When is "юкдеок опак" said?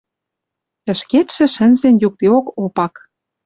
2.07-2.93